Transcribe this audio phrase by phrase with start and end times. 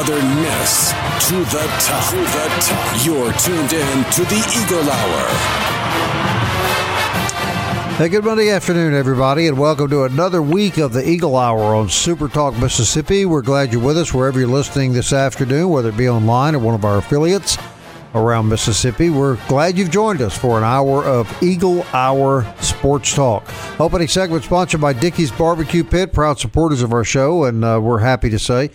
[0.00, 2.10] To the top.
[2.10, 3.04] To the top.
[3.04, 5.28] You're tuned in to the Eagle Hour.
[7.98, 11.90] Hey, good Monday afternoon, everybody, and welcome to another week of the Eagle Hour on
[11.90, 13.26] Super Talk Mississippi.
[13.26, 16.60] We're glad you're with us wherever you're listening this afternoon, whether it be online or
[16.60, 17.58] one of our affiliates
[18.14, 19.10] around Mississippi.
[19.10, 23.46] We're glad you've joined us for an hour of Eagle Hour Sports Talk.
[23.78, 27.98] Opening segment sponsored by Dickey's Barbecue Pit, proud supporters of our show, and uh, we're
[27.98, 28.70] happy to say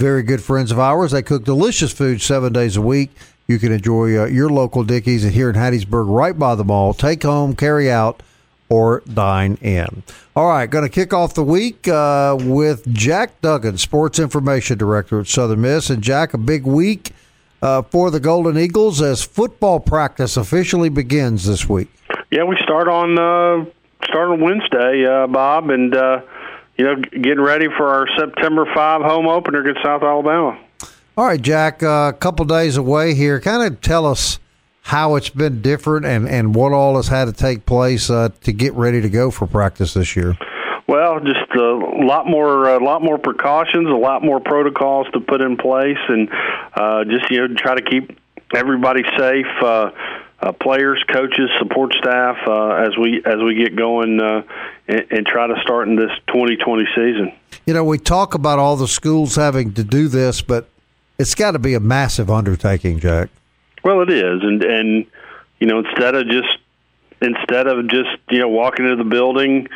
[0.00, 1.10] very good friends of ours.
[1.10, 3.10] They cook delicious food seven days a week.
[3.46, 6.94] You can enjoy uh, your local Dickey's here in Hattiesburg, right by the mall.
[6.94, 8.22] Take home, carry out,
[8.70, 10.02] or dine in.
[10.34, 15.20] All right, going to kick off the week uh, with Jack Duggan, Sports Information Director
[15.20, 15.90] at Southern Miss.
[15.90, 17.12] And Jack, a big week
[17.60, 21.88] uh, for the Golden Eagles as football practice officially begins this week.
[22.30, 23.66] Yeah, we start on uh,
[24.04, 26.22] start on Wednesday, uh, Bob, and uh,
[26.80, 30.58] you know, getting ready for our September five home opener against South Alabama.
[31.14, 33.38] All right, Jack, uh, a couple days away here.
[33.38, 34.38] Kind of tell us
[34.80, 38.52] how it's been different and, and what all has had to take place uh, to
[38.52, 40.38] get ready to go for practice this year.
[40.88, 45.42] Well, just a lot more, a lot more precautions, a lot more protocols to put
[45.42, 46.30] in place, and
[46.74, 48.18] uh, just you know, try to keep
[48.54, 49.46] everybody safe.
[49.62, 49.90] Uh,
[50.42, 54.42] uh, players, coaches, support staff uh, as we as we get going uh,
[54.88, 57.32] and, and, try to start in this 2020 season.
[57.66, 60.68] You know, we talk about all the schools having to do this, but
[61.18, 63.28] it's got to be a massive undertaking, Jack.
[63.84, 65.06] Well, it is, and and
[65.58, 66.58] you know, instead of just
[67.20, 69.68] instead of just you know walking into the building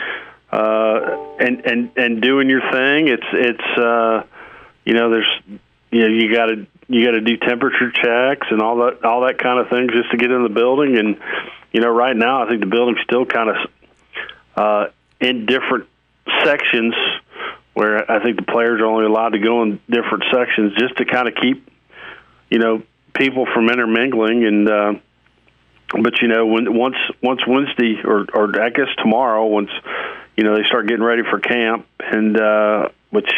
[0.50, 4.22] uh, and and and doing your thing, it's it's uh,
[4.86, 5.30] you know there's
[5.90, 9.22] you know you got to you got to do temperature checks and all that all
[9.22, 10.98] that kind of things just to get in the building.
[10.98, 11.16] And
[11.72, 13.56] you know right now I think the building's still kind of
[14.56, 14.86] uh,
[15.20, 15.88] in different
[16.44, 16.94] sections
[17.74, 21.04] where I think the players are only allowed to go in different sections just to
[21.04, 21.68] kind of keep
[22.50, 22.82] you know
[23.14, 24.44] people from intermingling.
[24.44, 24.92] And uh,
[26.02, 29.70] but you know when once once Wednesday or or I guess tomorrow once
[30.36, 33.30] you know they start getting ready for camp and uh, which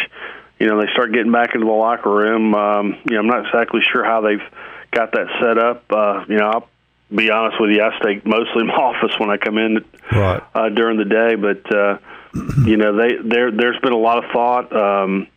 [0.59, 2.55] you know, they start getting back into the locker room.
[2.55, 4.43] Um, you know, I'm not exactly sure how they've
[4.91, 5.85] got that set up.
[5.91, 6.69] Uh, you know, I'll
[7.15, 10.43] be honest with you, I stay mostly in my office when I come in right.
[10.55, 11.35] uh, during the day.
[11.35, 11.99] But uh,
[12.65, 14.75] you know, they there there's been a lot of thought.
[14.75, 15.29] Um,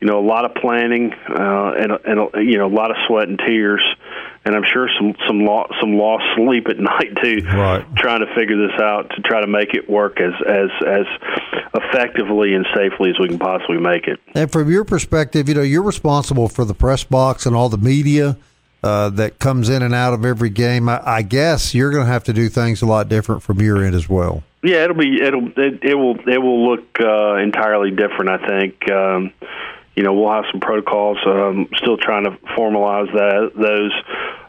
[0.00, 3.28] you know, a lot of planning uh, and and you know, a lot of sweat
[3.28, 3.82] and tears
[4.46, 7.84] and I'm sure some some lost some lost sleep at night too, right.
[7.96, 11.06] trying to figure this out to try to make it work as as as
[11.74, 14.20] effectively and safely as we can possibly make it.
[14.34, 17.78] And from your perspective, you know, you're responsible for the press box and all the
[17.78, 18.38] media
[18.82, 20.88] uh, that comes in and out of every game.
[20.88, 23.84] I, I guess you're going to have to do things a lot different from your
[23.84, 24.44] end as well.
[24.62, 28.30] Yeah, it'll be it'll it, it will it will look uh, entirely different.
[28.30, 28.90] I think.
[28.90, 29.32] Um,
[29.96, 31.18] you know, we'll have some protocols.
[31.26, 33.92] Um, still trying to formalize that those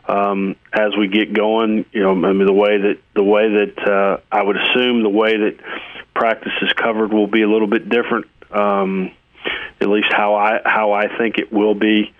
[0.07, 1.85] um, as we get going.
[1.93, 5.09] You know, I mean, the way that the way that uh, I would assume the
[5.09, 5.57] way that
[6.13, 8.27] practice is covered will be a little bit different.
[8.51, 9.11] Um,
[9.79, 12.13] at least how I how I think it will be.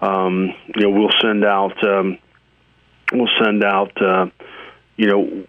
[0.00, 2.18] Um, you know, we'll send out um,
[3.12, 4.26] we'll send out uh,
[4.96, 5.46] you know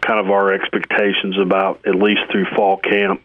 [0.00, 3.22] kind of our expectations about at least through fall camp.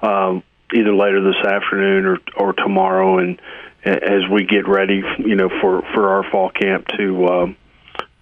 [0.00, 0.42] Um,
[0.72, 3.40] either later this afternoon or or tomorrow, and
[3.84, 7.56] as we get ready, you know, for for our fall camp to um,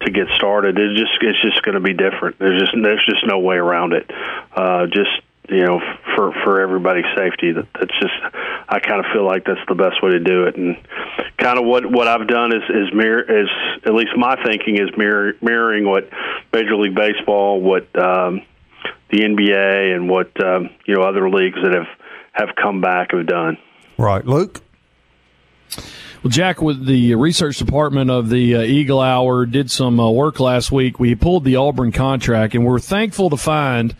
[0.01, 2.39] to get started, it's just it's just going to be different.
[2.39, 4.09] There's just there's just no way around it.
[4.55, 5.11] Uh, just
[5.49, 5.79] you know,
[6.15, 8.13] for for everybody's safety, that that's just
[8.67, 10.77] I kind of feel like that's the best way to do it, and
[11.37, 13.49] kind of what what I've done is is mirror is
[13.85, 16.09] at least my thinking is mirror, mirroring what
[16.51, 18.41] Major League Baseball, what um,
[19.11, 21.87] the NBA, and what um, you know other leagues that have
[22.33, 23.57] have come back have done.
[23.97, 24.61] Right, Luke.
[26.23, 30.39] Well, Jack, with the research department of the uh, Eagle Hour, did some uh, work
[30.39, 30.99] last week.
[30.99, 33.93] We pulled the Auburn contract, and we're thankful to find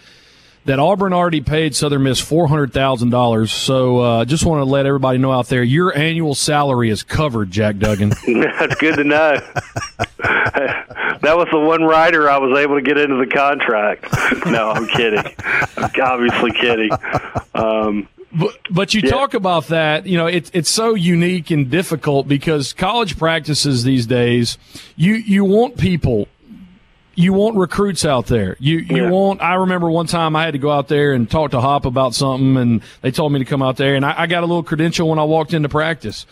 [0.66, 3.52] that Auburn already paid Southern Miss four hundred thousand dollars.
[3.52, 7.52] So, uh, just want to let everybody know out there, your annual salary is covered,
[7.52, 8.10] Jack Duggan.
[8.28, 9.36] That's good to know.
[10.18, 14.06] that was the one rider I was able to get into the contract.
[14.46, 15.24] no, I'm kidding.
[15.76, 16.92] I'm obviously kidding.
[17.54, 19.12] Um, but, but you yeah.
[19.12, 24.06] talk about that, you know, it's it's so unique and difficult because college practices these
[24.06, 24.58] days,
[24.96, 26.28] you you want people
[27.16, 28.58] you want recruits out there.
[28.60, 29.10] You you yeah.
[29.10, 29.42] want.
[29.42, 32.16] I remember one time I had to go out there and talk to Hop about
[32.16, 34.64] something, and they told me to come out there, and I, I got a little
[34.64, 36.26] credential when I walked into practice.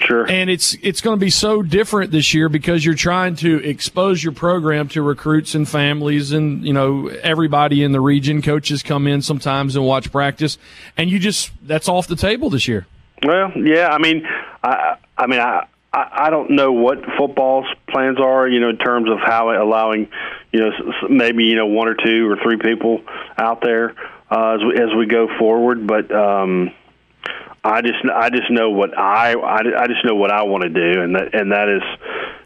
[0.00, 0.28] Sure.
[0.28, 4.22] And it's it's going to be so different this year because you're trying to expose
[4.22, 8.42] your program to recruits and families and you know everybody in the region.
[8.42, 10.58] Coaches come in sometimes and watch practice,
[10.96, 12.86] and you just that's off the table this year.
[13.22, 13.88] Well, yeah.
[13.88, 14.26] I mean,
[14.62, 15.66] I I mean I.
[15.96, 20.08] I don't know what football's plans are, you know, in terms of how allowing,
[20.50, 20.70] you know,
[21.08, 23.00] maybe you know one or two or three people
[23.38, 23.94] out there
[24.28, 25.86] uh, as we, as we go forward.
[25.86, 26.72] But um,
[27.64, 31.00] I just I just know what I I, just know what I want to do,
[31.00, 31.82] and that and that is,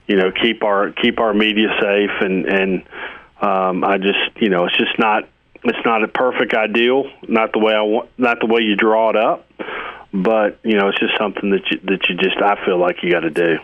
[0.06, 2.82] you know, keep our keep our media safe, and and
[3.41, 5.29] um, I just you know it's just not
[5.65, 9.11] it's not a perfect ideal, not the way I want, not the way you draw
[9.11, 9.44] it up,
[10.12, 13.11] but you know it's just something that you that you just I feel like you
[13.11, 13.59] got to do.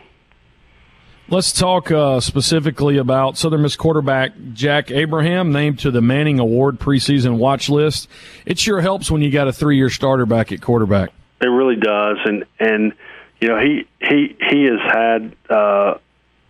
[1.28, 6.80] Let's talk uh, specifically about Southern Miss quarterback Jack Abraham, named to the Manning Award
[6.80, 8.08] preseason watch list.
[8.44, 11.12] It sure helps when you got a three-year starter back at quarterback.
[11.40, 12.92] It really does, and and
[13.40, 15.98] you know he he he has had uh,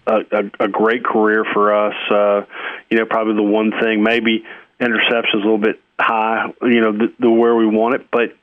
[0.07, 1.95] a, a, great career for us.
[2.11, 2.45] Uh,
[2.91, 4.45] you know, probably the one thing maybe
[4.81, 6.53] interceptions a little bit high.
[6.63, 8.37] You know, the, the where we want it, but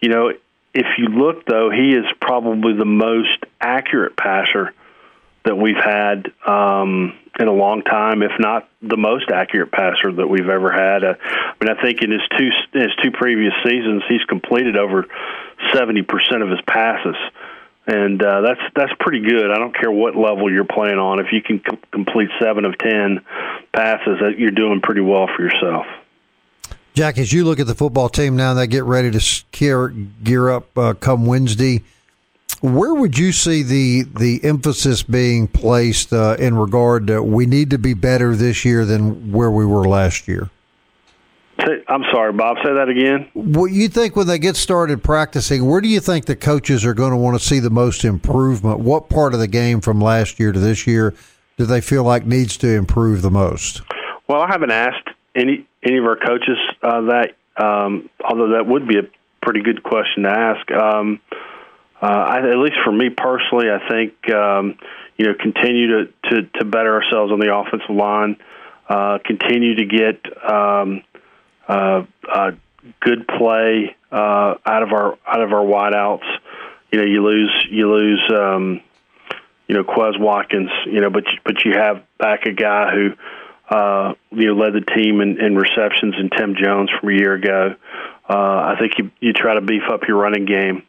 [0.00, 0.32] you know
[0.74, 4.72] if you look though, he is probably the most accurate passer
[5.44, 10.26] that we've had um, in a long time, if not the most accurate passer that
[10.28, 11.04] we've ever had.
[11.04, 14.76] Uh, I mean, I think in his two in his two previous seasons, he's completed
[14.76, 15.06] over
[15.74, 17.16] seventy percent of his passes,
[17.86, 19.50] and uh, that's that's pretty good.
[19.50, 21.20] I don't care what level you're playing on.
[21.20, 23.20] If you can c- complete seven of ten
[23.72, 25.86] passes, you're doing pretty well for yourself.
[26.94, 30.50] Jack, as you look at the football team now, they get ready to gear, gear
[30.50, 31.82] up uh, come Wednesday.
[32.60, 37.70] Where would you see the the emphasis being placed uh, in regard to we need
[37.70, 40.50] to be better this year than where we were last year?
[41.88, 42.56] I'm sorry, Bob.
[42.64, 43.28] Say that again.
[43.34, 45.66] What you think when they get started practicing?
[45.68, 48.80] Where do you think the coaches are going to want to see the most improvement?
[48.80, 51.14] What part of the game from last year to this year
[51.56, 53.82] do they feel like needs to improve the most?
[54.28, 58.86] Well, I haven't asked any any of our coaches uh, that, um, although that would
[58.86, 59.02] be a
[59.40, 60.70] pretty good question to ask.
[60.70, 61.20] Um,
[62.00, 64.78] uh, I, at least for me personally, I think um,
[65.16, 68.36] you know continue to, to to better ourselves on the offensive line,
[68.88, 71.02] uh, continue to get um,
[71.68, 72.50] uh, uh,
[73.00, 76.26] good play uh, out of our out of our wideouts.
[76.90, 78.80] You know, you lose you lose um,
[79.68, 80.70] you know Quez Watkins.
[80.86, 83.10] You know, but you, but you have back a guy who
[83.74, 87.34] uh, you know led the team in, in receptions and Tim Jones from a year
[87.34, 87.74] ago.
[88.28, 90.82] Uh, I think you you try to beef up your running game.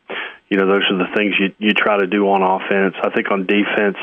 [0.50, 2.96] You know, those are the things you you try to do on offense.
[3.02, 3.98] I think on defense,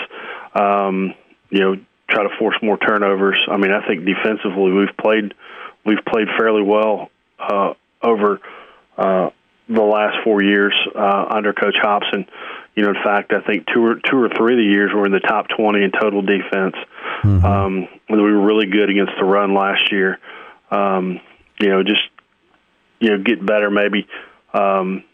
[0.54, 1.14] um,
[1.50, 1.76] you know,
[2.08, 3.38] try to force more turnovers.
[3.48, 5.34] I mean, I think defensively we've played
[5.84, 8.40] we've played fairly well uh, over
[8.96, 9.30] uh,
[9.68, 12.26] the last four years uh, under Coach Hopson.
[12.74, 15.06] You know, in fact, I think two or two or three of the years were
[15.06, 16.76] in the top twenty in total defense.
[17.22, 17.44] Mm-hmm.
[17.44, 20.18] Um, we were really good against the run last year.
[20.70, 21.20] Um,
[21.60, 22.02] you know, just
[23.00, 24.06] you know, get better maybe.
[24.54, 25.04] Um,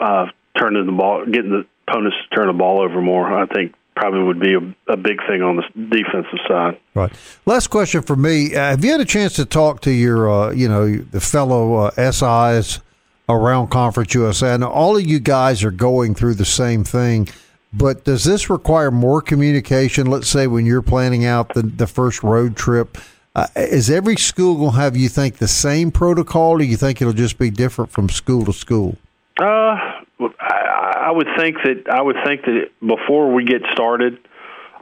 [0.00, 0.26] uh,
[0.58, 3.32] turning the ball, getting the opponents to turn the ball over more.
[3.32, 6.78] I think probably would be a, a, big thing on the defensive side.
[6.94, 7.12] Right.
[7.46, 10.50] Last question for me: uh, Have you had a chance to talk to your, uh,
[10.52, 12.80] you know, the fellow uh, SIs
[13.28, 14.54] around Conference USA?
[14.54, 17.28] And all of you guys are going through the same thing.
[17.72, 20.06] But does this require more communication?
[20.06, 22.96] Let's say when you're planning out the, the first road trip,
[23.34, 26.76] uh, is every school going to have you think the same protocol, or do you
[26.76, 28.96] think it'll just be different from school to school?
[29.38, 29.76] Uh,
[30.18, 34.18] I, I would think that I would think that before we get started,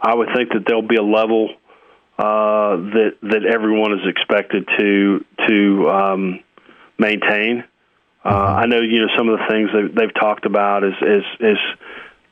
[0.00, 1.50] I would think that there'll be a level
[2.19, 6.41] uh, that that everyone is expected to to um,
[6.99, 7.64] maintain.
[8.25, 8.59] Uh, mm-hmm.
[8.59, 11.59] I know you know some of the things that they've talked about is is is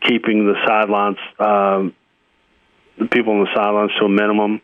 [0.03, 1.95] keeping the sidelines, um,
[2.99, 4.61] the people on the sidelines to a minimum.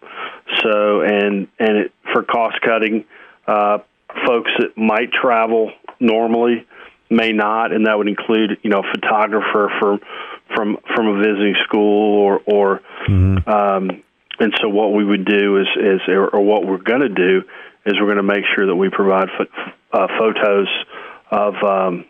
[0.62, 3.04] So and and it, for cost cutting,
[3.46, 3.78] uh,
[4.26, 6.66] folks that might travel normally
[7.10, 10.00] may not, and that would include you know a photographer from
[10.54, 13.48] from from a visiting school or or mm-hmm.
[13.48, 14.02] um,
[14.40, 17.42] and so what we would do is is or, what we're going to do
[17.86, 20.68] is we're going to make sure that we provide fo- uh, photos
[21.30, 22.04] of um,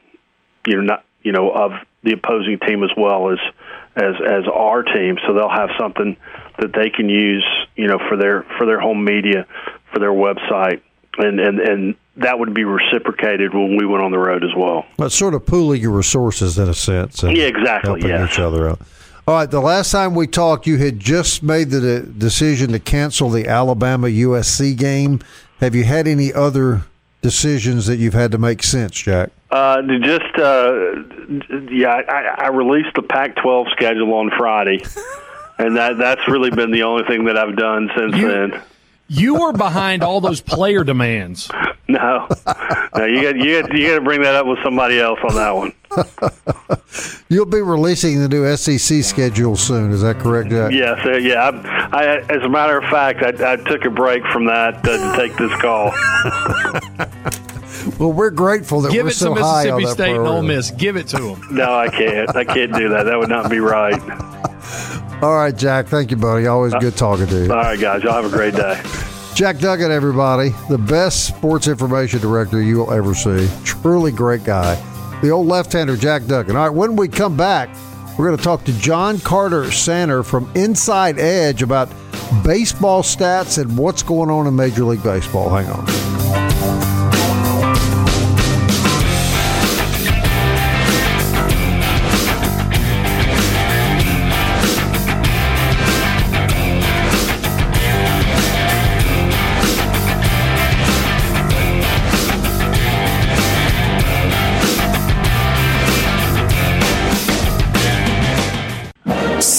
[0.66, 3.38] you know not you know of the opposing team as well as
[3.96, 6.16] as as our team, so they'll have something
[6.58, 9.46] that they can use, you know, for their for their home media,
[9.92, 10.80] for their website,
[11.18, 14.87] and and and that would be reciprocated when we went on the road as well.
[14.96, 17.22] But sort of pooling your resources in a sense.
[17.22, 17.88] Yeah, exactly.
[17.90, 18.32] Helping Yes.
[18.32, 18.80] each other out.
[19.26, 19.50] All right.
[19.50, 23.46] The last time we talked, you had just made the de- decision to cancel the
[23.46, 25.20] Alabama USC game.
[25.60, 26.82] Have you had any other
[27.20, 29.30] decisions that you've had to make since, Jack?
[29.50, 30.72] Uh, just uh,
[31.70, 34.82] yeah, I, I released the Pac-12 schedule on Friday,
[35.58, 38.60] and that that's really been the only thing that I've done since You- then.
[39.10, 41.50] You were behind all those player demands.
[41.90, 42.28] No,
[42.95, 45.35] no, you got you got you got to bring that up with somebody else on
[45.37, 45.73] that one.
[47.30, 49.90] You'll be releasing the new SEC schedule soon.
[49.92, 50.73] Is that correct, Jack?
[50.73, 51.49] Yes, uh, yeah.
[51.90, 55.12] I, I, as a matter of fact, I, I took a break from that uh,
[55.12, 55.92] to take this call.
[57.99, 59.87] Well, we're grateful that Give we're it to so high on Mississippi that Give it
[59.87, 60.42] to Mississippi State and Ole.
[60.42, 60.71] Miss.
[60.73, 61.57] Give it to them.
[61.57, 62.37] No, I can't.
[62.37, 63.04] I can't do that.
[63.04, 64.00] That would not be right.
[65.23, 65.87] All right, Jack.
[65.87, 66.47] Thank you, buddy.
[66.47, 67.50] Always good talking to you.
[67.50, 68.02] All right, guys.
[68.02, 68.80] Y'all have a great day.
[69.35, 73.49] Jack Duggan, everybody, the best sports information director you will ever see.
[73.64, 74.75] Truly great guy.
[75.23, 76.56] The old left-hander, Jack Duggan.
[76.56, 77.68] All right, when we come back,
[78.18, 81.88] we're going to talk to John Carter Sanner from Inside Edge about
[82.44, 85.49] baseball stats and what's going on in Major League Baseball.
[85.50, 86.47] Hang on.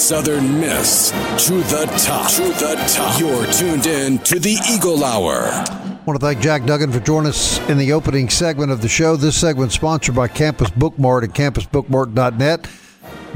[0.10, 1.12] Southern Miss
[1.46, 2.32] to the top.
[2.32, 3.20] To the top.
[3.20, 5.44] You're tuned in to the Eagle Hour.
[5.44, 8.88] I want to thank Jack Duggan for joining us in the opening segment of the
[8.88, 9.16] show.
[9.16, 12.68] This segment sponsored by Campus Bookmart at campusbookmart.net.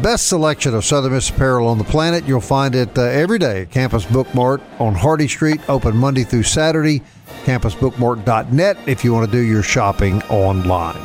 [0.02, 2.26] Best selection of Southern Miss apparel on the planet.
[2.26, 6.42] You'll find it uh, every day at Campus Bookmart on Hardy Street, open Monday through
[6.42, 7.04] Saturday.
[7.44, 10.98] Campusbookmart.net if you want to do your shopping online.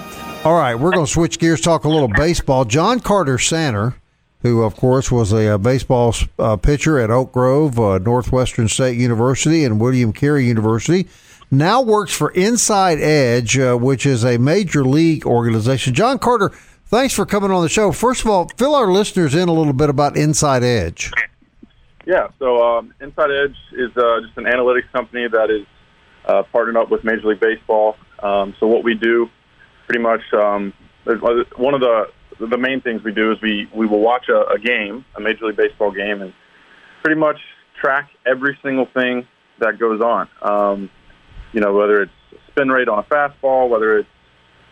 [0.46, 2.64] All right, we're going to switch gears, talk a little baseball.
[2.64, 3.96] John Carter Sanner,
[4.42, 8.97] who, of course, was a, uh baseball uh, pitcher at Oak Grove, uh, Northwestern State
[8.97, 11.09] University, and William Carey University,
[11.50, 15.95] now works for Inside Edge, uh, which is a major league organization.
[15.95, 16.50] John Carter,
[16.87, 17.90] thanks for coming on the show.
[17.92, 21.11] First of all, fill our listeners in a little bit about Inside Edge.
[22.07, 25.66] Yeah, so um, Inside Edge is uh, just an analytics company that is
[26.26, 27.97] uh, partnered up with Major League Baseball.
[28.23, 29.28] Um, so what we do,
[29.87, 30.73] pretty much, um,
[31.57, 32.09] one of the
[32.40, 35.47] the main things we do is we we will watch a, a game, a Major
[35.47, 36.33] League Baseball game, and
[37.02, 37.38] pretty much
[37.80, 39.26] track every single thing
[39.59, 40.28] that goes on.
[40.42, 40.90] Um,
[41.52, 42.12] you know, whether it's
[42.49, 44.09] spin rate on a fastball, whether it's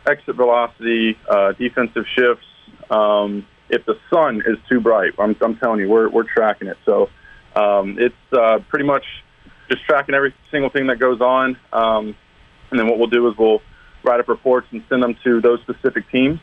[0.09, 2.47] exit velocity, uh, defensive shifts.
[2.91, 6.77] Um, if the sun is too bright, I'm, I'm telling you, we're, we're tracking it.
[6.85, 7.09] So
[7.57, 9.05] um, it's uh, pretty much
[9.69, 11.59] just tracking every single thing that goes on.
[11.73, 12.15] Um,
[12.71, 13.63] and then what we'll do is we'll
[14.05, 16.39] write up reports and send them to those specific teams.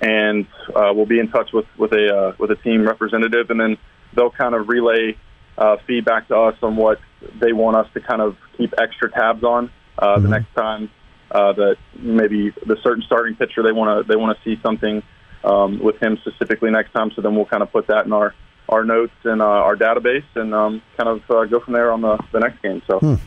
[0.00, 3.60] And uh, we'll be in touch with, with a uh, with a team representative, and
[3.60, 3.76] then
[4.14, 5.16] they'll kind of relay
[5.58, 6.98] uh, feedback to us on what
[7.40, 10.90] they want us to kind of keep extra tabs on uh, the next time
[11.30, 15.02] uh, that maybe the certain starting pitcher they want to they want to see something
[15.44, 17.10] um, with him specifically next time.
[17.14, 18.34] So then we'll kind of put that in our
[18.68, 22.00] our notes and uh, our database and um, kind of uh, go from there on
[22.00, 22.80] the, the next game.
[22.86, 23.18] So.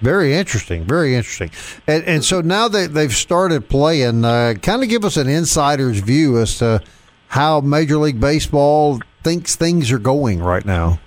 [0.00, 0.84] Very interesting.
[0.84, 1.50] Very interesting.
[1.86, 6.00] And, and so now that they've started playing, uh, kind of give us an insider's
[6.00, 6.82] view as to
[7.28, 11.00] how Major League Baseball thinks things are going right now.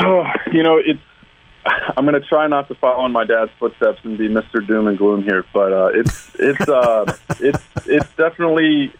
[0.00, 1.00] Oh, you know, it's.
[1.96, 4.66] I'm going to try not to follow in my dad's footsteps and be Mr.
[4.66, 8.92] Doom and Gloom here, but uh, it's it's uh, it's it's definitely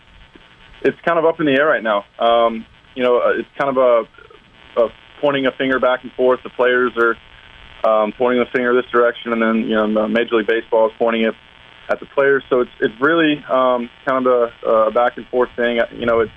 [0.82, 2.04] it's kind of up in the air right now.
[2.18, 2.64] Um,
[2.94, 4.06] you know, uh, it's kind of
[4.76, 4.88] a, a
[5.20, 6.40] pointing a finger back and forth.
[6.42, 7.16] The players are
[7.84, 11.22] um, pointing the finger this direction, and then you know, Major League Baseball is pointing
[11.24, 11.34] it
[11.90, 12.42] at the players.
[12.48, 15.80] So it's it's really um, kind of a, a back and forth thing.
[15.92, 16.32] You know, it's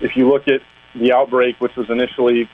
[0.00, 0.60] if you look at
[0.94, 2.48] the outbreak, which was initially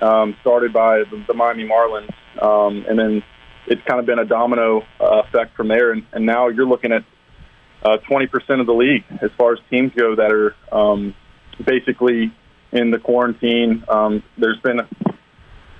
[0.00, 2.12] um, started by the, the Miami Marlins,
[2.42, 3.22] um, and then
[3.66, 5.92] it's kind of been a domino uh, effect from there.
[5.92, 7.04] And, and now you're looking at
[7.82, 11.14] uh, 20% of the league as far as teams go that are um,
[11.64, 12.32] basically
[12.72, 13.84] in the quarantine.
[13.88, 14.80] Um, there's been,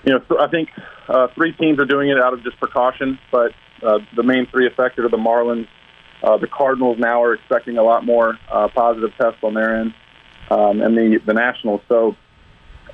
[0.06, 0.70] you know, th- I think
[1.08, 4.66] uh, three teams are doing it out of just precaution, but uh, the main three
[4.66, 5.66] affected are the Marlins.
[6.22, 9.94] Uh, the Cardinals now are expecting a lot more uh, positive tests on their end,
[10.48, 11.82] um, and the the Nationals.
[11.88, 12.16] So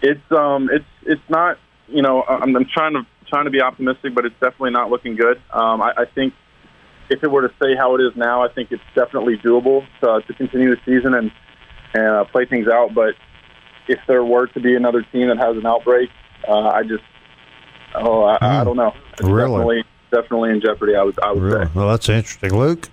[0.02, 4.14] it's um it's it's not you know I'm, I'm trying to trying to be optimistic,
[4.14, 5.40] but it's definitely not looking good.
[5.52, 6.34] Um, I, I think
[7.10, 10.20] if it were to stay how it is now, I think it's definitely doable to,
[10.26, 11.30] to continue the season and
[11.94, 12.94] and uh, play things out.
[12.94, 13.14] But
[13.86, 16.08] if there were to be another team that has an outbreak,
[16.48, 17.02] uh, I just,
[17.94, 18.94] oh, I, I don't know.
[19.12, 19.50] It's Really?
[19.50, 20.94] Definitely, definitely in jeopardy.
[20.96, 21.64] I would, I would Really?
[21.66, 21.70] say.
[21.74, 22.88] Well, that's interesting, Luke.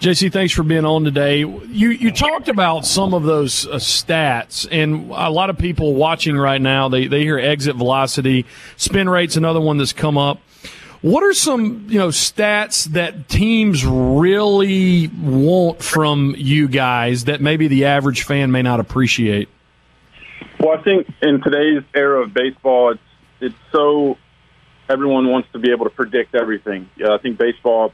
[0.00, 1.38] JC, thanks for being on today.
[1.38, 6.36] You you talked about some of those uh, stats, and a lot of people watching
[6.36, 8.44] right now they they hear exit velocity,
[8.76, 10.40] spin rate's another one that's come up.
[11.02, 17.68] What are some you know stats that teams really want from you guys that maybe
[17.68, 19.48] the average fan may not appreciate?
[20.60, 23.02] Well, I think in today's era of baseball, it's
[23.40, 24.16] it's so
[24.88, 26.88] everyone wants to be able to predict everything.
[26.96, 27.92] Yeah, I think baseball,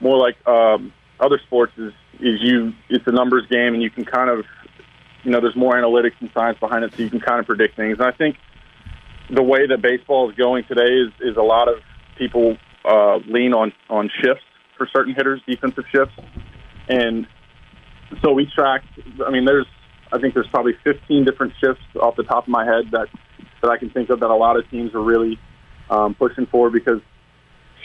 [0.00, 4.04] more like um, other sports, is is you it's a numbers game, and you can
[4.04, 4.44] kind of
[5.22, 7.76] you know there's more analytics and science behind it, so you can kind of predict
[7.76, 7.98] things.
[7.98, 8.36] And I think
[9.30, 11.76] the way that baseball is going today is is a lot of
[12.18, 14.44] people uh, lean on on shifts
[14.76, 16.14] for certain hitters, defensive shifts,
[16.88, 17.26] and
[18.22, 18.82] so we track.
[19.26, 19.66] I mean, there's
[20.14, 23.08] I think there's probably 15 different shifts off the top of my head that
[23.62, 25.40] that I can think of that a lot of teams are really
[25.90, 27.00] um, pushing for because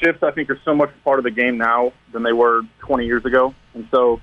[0.03, 3.05] shifts I think are so much part of the game now than they were 20
[3.05, 3.55] years ago.
[3.73, 4.21] And so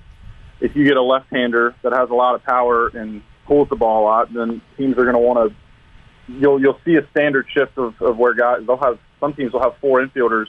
[0.61, 4.03] if you get a left-hander that has a lot of power and pulls the ball
[4.03, 5.57] a lot, then teams are going to want to.
[6.33, 9.63] You'll you'll see a standard shift of, of where guys they'll have some teams will
[9.63, 10.47] have four infielders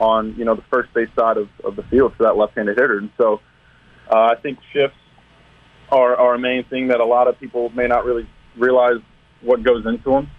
[0.00, 2.98] on you know the first base side of, of the field for that left-handed hitter,
[2.98, 3.40] and so
[4.08, 4.96] uh, I think shifts
[5.90, 9.00] are, are a main thing that a lot of people may not really realize
[9.42, 10.30] what goes into them.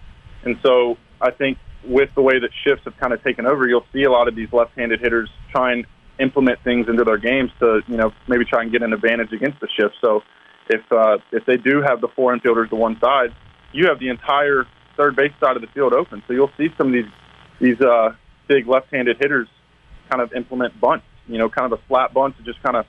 [0.44, 3.86] And so I think with the way that shifts have kind of taken over, you'll
[3.92, 5.86] see a lot of these left-handed hitters try and
[6.20, 9.60] implement things into their games to, you know, maybe try and get an advantage against
[9.60, 9.94] the shift.
[10.00, 10.22] So
[10.68, 13.34] if uh, if they do have the four infielders to one side,
[13.72, 14.66] you have the entire
[14.96, 16.22] third base side of the field open.
[16.26, 17.10] So you'll see some of these
[17.60, 18.14] these uh,
[18.48, 19.48] big left-handed hitters
[20.10, 22.86] kind of implement bunts, you know, kind of a flat bunt to just kind of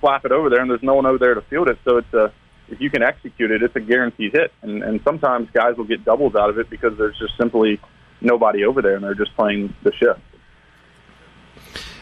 [0.00, 1.78] flap it over there, and there's no one over there to field it.
[1.84, 2.32] So it's a
[2.68, 4.52] if you can execute it, it's a guaranteed hit.
[4.62, 7.80] And, and sometimes guys will get doubles out of it because there's just simply
[8.20, 10.20] nobody over there, and they're just playing the shift.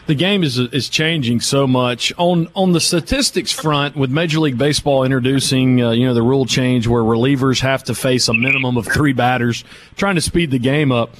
[0.07, 4.57] the game is is changing so much on on the statistics front with Major League
[4.57, 8.75] Baseball introducing uh, you know the rule change where relievers have to face a minimum
[8.77, 9.63] of three batters,
[9.95, 11.13] trying to speed the game up.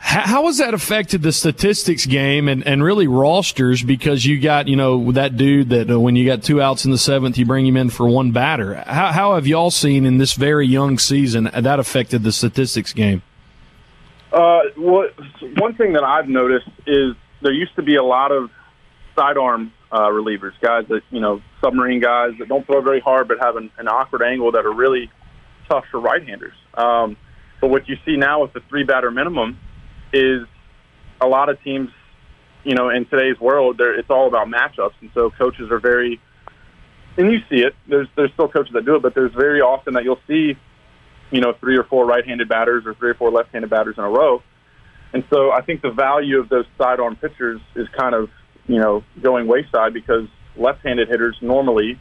[0.00, 3.82] How, has that affected the statistics game and, and really rosters?
[3.82, 6.90] Because you got you know that dude that uh, when you got two outs in
[6.90, 8.74] the seventh, you bring him in for one batter.
[8.74, 13.22] How, how have y'all seen in this very young season that affected the statistics game?
[14.32, 15.08] Uh, well,
[15.56, 18.50] one thing that I've noticed is there used to be a lot of
[19.16, 23.38] sidearm uh, relievers, guys that you know, submarine guys that don't throw very hard but
[23.40, 25.10] have an, an awkward angle that are really
[25.68, 26.54] tough for right-handers.
[26.74, 27.16] Um,
[27.60, 29.58] but what you see now with the three batter minimum
[30.12, 30.46] is
[31.20, 31.90] a lot of teams,
[32.64, 36.20] you know, in today's world, it's all about matchups, and so coaches are very,
[37.16, 37.74] and you see it.
[37.88, 40.56] There's there's still coaches that do it, but there's very often that you'll see,
[41.30, 44.10] you know, three or four right-handed batters or three or four left-handed batters in a
[44.10, 44.42] row.
[45.12, 48.28] And so I think the value of those sidearm pitchers is kind of,
[48.66, 51.98] you know, going wayside because left-handed hitters normally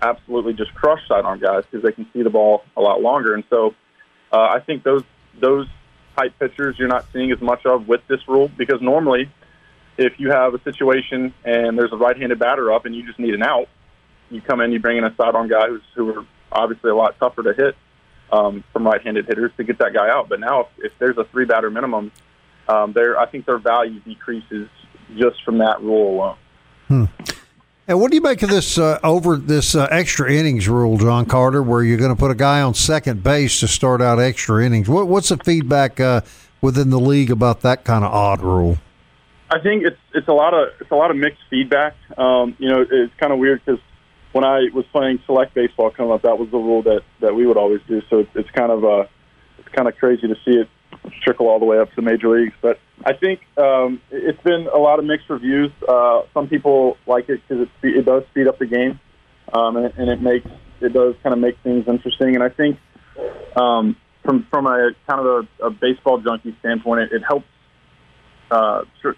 [0.00, 3.34] absolutely just crush sidearm guys because they can see the ball a lot longer.
[3.34, 3.74] And so
[4.32, 5.02] uh, I think those
[5.40, 5.66] those
[6.18, 9.30] type pitchers you're not seeing as much of with this rule because normally
[9.98, 13.34] if you have a situation and there's a right-handed batter up and you just need
[13.34, 13.68] an out,
[14.30, 17.18] you come in, you bring in a sidearm guy who's who are obviously a lot
[17.18, 17.76] tougher to hit
[18.30, 20.28] um, from right-handed hitters to get that guy out.
[20.28, 22.12] But now if, if there's a three-batter minimum,
[22.68, 24.68] um, their I think their value decreases
[25.16, 26.36] just from that rule alone.
[27.88, 31.24] And what do you make of this uh, over this uh, extra innings rule, John
[31.24, 34.62] Carter, where you're going to put a guy on second base to start out extra
[34.62, 34.90] innings?
[34.90, 36.20] What, what's the feedback uh,
[36.60, 38.76] within the league about that kind of odd rule?
[39.50, 41.94] I think it's it's a lot of it's a lot of mixed feedback.
[42.18, 43.80] Um, you know, it's kind of weird because
[44.32, 47.46] when I was playing select baseball coming up, that was the rule that that we
[47.46, 48.02] would always do.
[48.10, 49.06] So it's, it's kind of uh,
[49.56, 50.68] it's kind of crazy to see it
[51.22, 52.54] trickle all the way up to the major leagues.
[52.60, 55.70] But I think um, it's been a lot of mixed reviews.
[55.86, 59.00] Uh, some people like it because it spe- it does speed up the game,
[59.52, 60.48] um, and, it, and it makes
[60.80, 62.34] it does kind of make things interesting.
[62.34, 62.78] And I think
[63.56, 67.46] um, from from a kind of a, a baseball junkie standpoint, it, it helps
[68.50, 69.16] uh, sort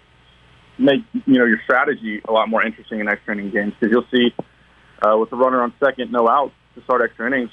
[0.77, 4.07] make you know your strategy a lot more interesting in extra inning games because you'll
[4.11, 4.33] see
[5.01, 7.49] uh, with the runner on second, no outs to start extra innings,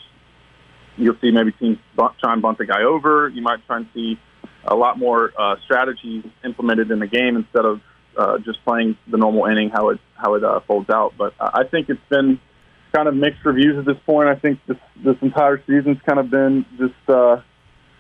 [0.97, 3.29] you'll see maybe teams bunt, try and bunt the guy over.
[3.29, 4.19] You might try and see
[4.65, 7.81] a lot more uh, strategies implemented in the game instead of
[8.17, 11.15] uh, just playing the normal inning how it how it uh, folds out.
[11.17, 12.41] But I think it's been
[12.95, 14.29] kind of mixed reviews at this point.
[14.29, 17.41] I think this this entire season's kind of been just uh,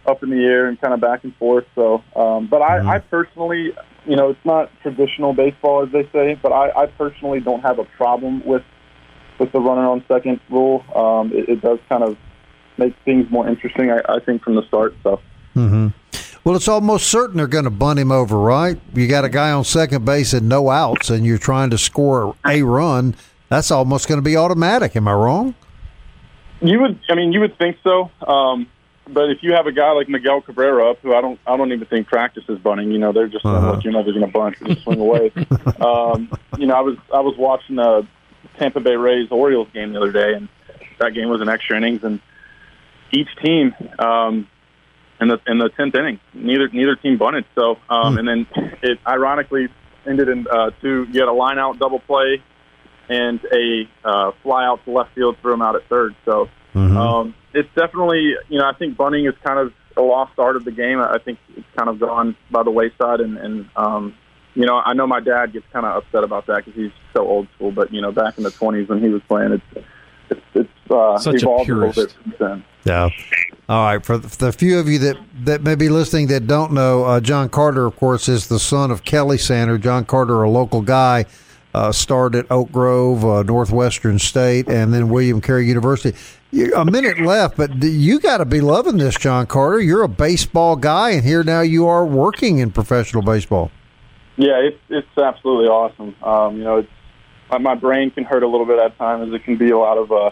[0.07, 1.65] up in the air and kind of back and forth.
[1.75, 3.73] So, um, but I, I personally,
[4.07, 7.79] you know, it's not traditional baseball as they say, but I, I personally don't have
[7.79, 8.63] a problem with
[9.39, 10.85] with the runner on second rule.
[10.95, 12.17] Um, it, it does kind of
[12.77, 13.91] make things more interesting.
[13.91, 14.95] I, I think from the start.
[15.03, 15.21] So.
[15.55, 15.89] Mm-hmm.
[16.49, 18.81] Well, it's almost certain they're going to bunt him over, right?
[18.95, 22.35] You got a guy on second base and no outs, and you're trying to score
[22.47, 23.17] a run.
[23.51, 24.97] That's almost going to be automatic.
[24.97, 25.55] Am I wrong?
[26.63, 28.11] You would, I mean, you would think so.
[28.27, 28.67] Um,
[29.07, 31.71] but if you have a guy like Miguel Cabrera up, who I don't, I don't
[31.71, 32.93] even think practices bunting.
[32.93, 33.75] You know, they're just uh-huh.
[33.75, 35.31] like, you know they're going to bunt and swing away.
[35.83, 38.07] um, you know, I was, I was watching the
[38.57, 40.49] Tampa Bay Rays Orioles game the other day, and
[40.99, 42.21] that game was an extra innings, and
[43.13, 44.49] each team um,
[45.21, 47.45] in the in the tenth inning, neither neither team bunted.
[47.55, 48.19] So, um, hmm.
[48.19, 48.47] and then
[48.83, 49.69] it ironically
[50.07, 51.07] ended in uh, two.
[51.11, 52.43] You had a line out double play
[53.09, 56.15] and a uh, fly out to left field, threw him out at third.
[56.25, 56.97] So mm-hmm.
[56.97, 60.65] um, it's definitely, you know, I think bunting is kind of a lost art of
[60.65, 61.01] the game.
[61.01, 64.15] I think it's kind of gone by the wayside, and, and um,
[64.55, 67.27] you know, I know my dad gets kind of upset about that because he's so
[67.27, 67.73] old school.
[67.73, 69.87] But you know, back in the '20s when he was playing, it's
[70.31, 72.65] it's, it's uh, Such evolved a, a little bit since then.
[72.85, 73.09] Yeah.
[73.69, 74.05] All right.
[74.05, 77.51] For the, few of you that, that may be listening that don't know, uh, John
[77.51, 79.77] Carter, of course, is the son of Kelly Sander.
[79.77, 81.27] John Carter, a local guy
[81.75, 86.17] uh, started at Oak Grove, uh, Northwestern State, and then William Carey University.
[86.51, 89.81] You, a minute left, but you got to be loving this, John Carter.
[89.81, 93.71] You're a baseball guy, and here now you are working in professional baseball.
[94.37, 96.15] Yeah, it's it's absolutely awesome.
[96.23, 96.89] Um, you know, it's,
[97.51, 99.35] my, my brain can hurt a little bit at times.
[99.35, 100.31] It can be a lot of uh,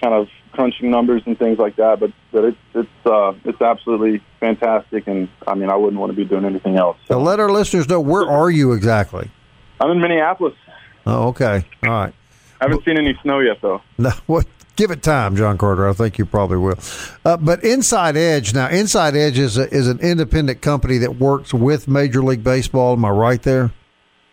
[0.00, 2.00] kind of crunching numbers and things like that.
[2.00, 6.16] But but it's it's uh, it's absolutely fantastic, and I mean, I wouldn't want to
[6.16, 6.96] be doing anything else.
[7.06, 7.20] So.
[7.20, 9.30] let our listeners know where are you exactly.
[9.80, 10.54] I'm in Minneapolis.
[11.06, 11.64] Oh, okay.
[11.84, 12.14] All right.
[12.60, 13.82] I haven't seen any snow yet, though.
[13.98, 14.46] No, what?
[14.76, 15.88] Give it time, John Carter.
[15.88, 16.78] I think you probably will.
[17.24, 21.52] Uh, but Inside Edge now, Inside Edge is a, is an independent company that works
[21.52, 22.92] with Major League Baseball.
[22.92, 23.72] Am I right there?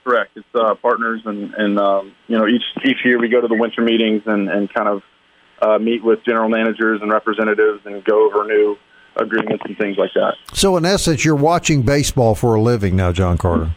[0.04, 0.38] Correct.
[0.38, 3.56] It's uh, partners, and and um, you know each each year we go to the
[3.56, 5.02] winter meetings and and kind of
[5.62, 8.78] uh, meet with general managers and representatives and go over new
[9.16, 10.36] agreements and things like that.
[10.54, 13.72] So in essence, you're watching baseball for a living now, John Carter.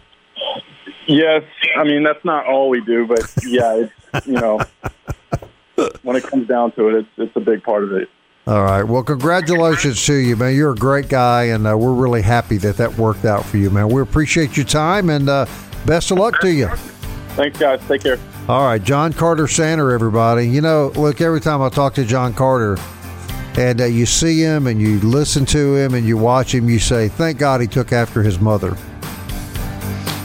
[1.07, 1.43] Yes,
[1.77, 4.61] I mean that's not all we do, but yeah, it's you know
[6.03, 8.09] when it comes down to it, it's it's a big part of it.
[8.47, 8.83] All right.
[8.83, 10.55] Well, congratulations to you, man.
[10.55, 13.71] You're a great guy, and uh, we're really happy that that worked out for you,
[13.71, 13.89] man.
[13.89, 15.47] We appreciate your time, and uh,
[15.87, 16.71] best of luck to you.
[17.39, 17.81] Thanks, guys.
[17.87, 18.19] Take care.
[18.49, 20.49] All right, John Carter Sander, everybody.
[20.49, 22.77] You know, look, every time I talk to John Carter,
[23.57, 26.81] and uh, you see him, and you listen to him, and you watch him, you
[26.81, 28.77] say, "Thank God he took after his mother."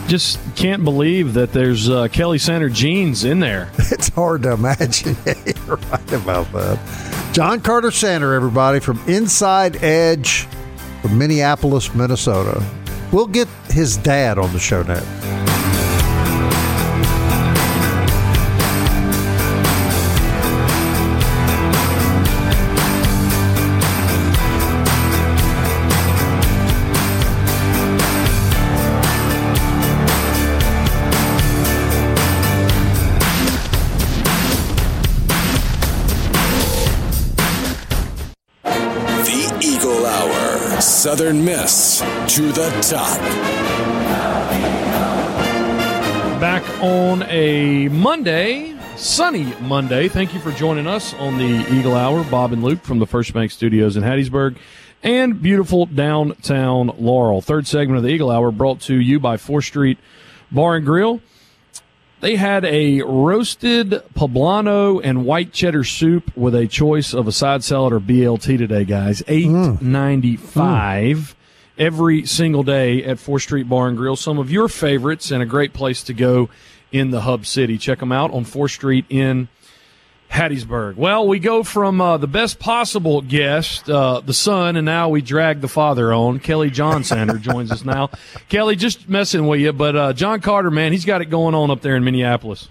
[0.08, 3.72] just can't believe that there's uh, Kelly Sander jeans in there.
[3.92, 5.16] It's hard to imagine.
[5.26, 7.30] You're right about that.
[7.32, 10.48] John Carter Sander, everybody, from Inside Edge
[11.02, 12.64] from Minneapolis, Minnesota.
[13.12, 15.23] We'll get his dad on the show next.
[41.24, 42.00] Southern Miss
[42.36, 43.18] to the top.
[46.42, 50.10] Back on a Monday, sunny Monday.
[50.10, 52.26] Thank you for joining us on the Eagle Hour.
[52.26, 54.58] Bob and Luke from the First Bank Studios in Hattiesburg
[55.02, 57.42] and beautiful downtown Laurel.
[57.42, 60.00] Third segment of the Eagle Hour brought to you by 4th Street
[60.52, 61.22] Bar and Grill.
[62.24, 67.66] They had a roasted poblano and white cheddar soup with a choice of a side
[67.66, 69.22] salad or BLT today, guys.
[69.28, 71.36] Eight ninety five
[71.78, 74.16] every single day at 4th Street Bar and Grill.
[74.16, 76.48] Some of your favorites and a great place to go
[76.94, 77.78] in the hub city.
[77.78, 79.50] Check them out on 4th Street in
[80.34, 80.96] Hattiesburg.
[80.96, 85.22] Well, we go from uh, the best possible guest, uh, the son, and now we
[85.22, 86.40] drag the father on.
[86.40, 88.10] Kelly John Sander joins us now.
[88.50, 91.70] Kelly, just messing with you, but uh, John Carter, man, he's got it going on
[91.70, 92.68] up there in Minneapolis.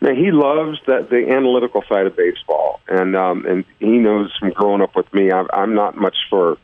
[0.00, 4.50] Man, he loves that the analytical side of baseball, and um, and he knows from
[4.50, 5.30] growing up with me.
[5.30, 6.56] I'm, I'm not much for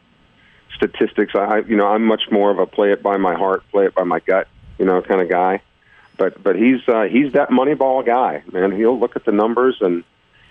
[0.74, 1.34] statistics.
[1.34, 3.94] I, you know, I'm much more of a play it by my heart, play it
[3.94, 4.48] by my gut,
[4.78, 5.60] you know, kind of guy
[6.16, 8.72] but but he's uh, he's that Moneyball guy, man.
[8.72, 10.04] He'll look at the numbers and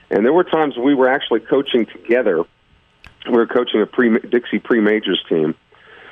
[0.10, 2.44] and there were times we were actually coaching together.
[3.26, 5.56] We were coaching a pre Dixie pre majors team.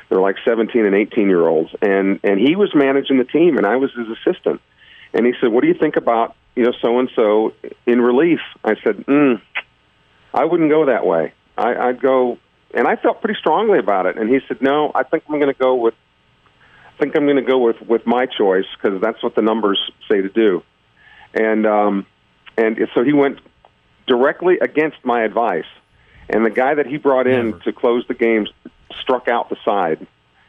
[0.09, 3.65] They're like 17 and 18 year olds, and and he was managing the team, and
[3.65, 4.61] I was his assistant.
[5.13, 7.53] And he said, "What do you think about you know so and so
[7.85, 9.41] in relief?" I said, mm,
[10.33, 11.33] "I wouldn't go that way.
[11.57, 12.39] I, I'd go."
[12.75, 14.17] And I felt pretty strongly about it.
[14.17, 15.93] And he said, "No, I think I'm going to go with
[17.03, 20.21] think I'm going to go with with my choice because that's what the numbers say
[20.21, 20.63] to do.
[21.33, 22.05] And um,
[22.57, 23.39] and so he went
[24.07, 25.65] directly against my advice.
[26.29, 27.59] and the guy that he brought in Never.
[27.59, 28.49] to close the games
[29.01, 30.05] struck out the side,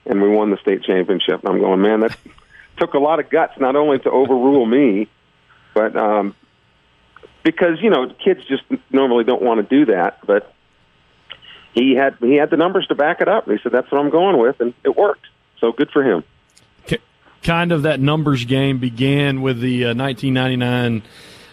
[0.06, 1.40] and we won the state championship.
[1.40, 2.16] And I'm going, man, that
[2.78, 5.08] took a lot of guts not only to overrule me,
[5.74, 6.36] but um,
[7.42, 10.54] because you know kids just normally don't want to do that, but
[11.72, 13.50] he had he had the numbers to back it up.
[13.50, 15.26] He said that's what I'm going with, and it worked.
[15.58, 16.22] So good for him.
[17.44, 21.02] Kind of that numbers game began with the uh, 1999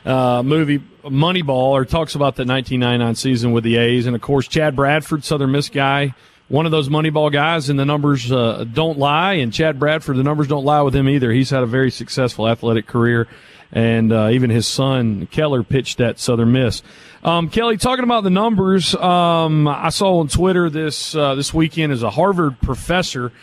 [0.05, 4.47] uh, movie Moneyball, or talks about the 1999 season with the A's, and of course
[4.47, 6.15] Chad Bradford, Southern Miss guy,
[6.47, 9.33] one of those Moneyball guys, and the numbers uh, don't lie.
[9.33, 11.31] And Chad Bradford, the numbers don't lie with him either.
[11.31, 13.27] He's had a very successful athletic career,
[13.71, 16.83] and uh, even his son Keller pitched at Southern Miss.
[17.23, 21.91] Um, Kelly, talking about the numbers, um, I saw on Twitter this uh, this weekend
[21.91, 23.33] is a Harvard professor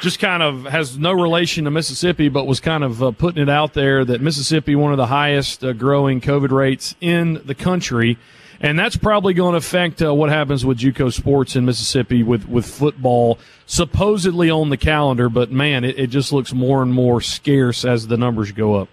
[0.00, 3.48] just kind of has no relation to Mississippi, but was kind of uh, putting it
[3.48, 8.18] out there that Mississippi one of the highest uh, growing COVID rates in the country,
[8.60, 12.48] and that's probably going to affect uh, what happens with JUCO sports in Mississippi with
[12.48, 15.28] with football supposedly on the calendar.
[15.28, 18.88] But man, it, it just looks more and more scarce as the numbers go up.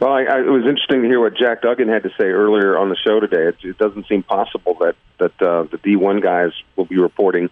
[0.00, 2.76] Well, I, I, it was interesting to hear what Jack Duggan had to say earlier
[2.76, 3.48] on the show today.
[3.48, 7.48] It, it doesn't seem possible that that uh, the D1 guys will be reporting,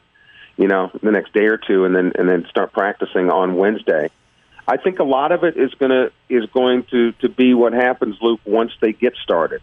[0.57, 4.11] you know, the next day or two, and then and then start practicing on Wednesday.
[4.67, 8.17] I think a lot of it is to is going to to be what happens,
[8.21, 9.61] Luke, once they get started.